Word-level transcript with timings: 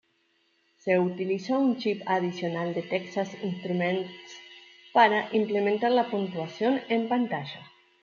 Se 0.77 0.97
utilizó 0.97 1.59
un 1.59 1.77
chip 1.77 2.01
adicional 2.07 2.73
de 2.73 2.81
Texas 2.81 3.37
Instruments 3.43 4.09
para 4.93 5.29
implementar 5.31 5.91
la 5.91 6.09
puntuación 6.09 6.81
en 6.89 7.07
pantalla. 7.07 7.69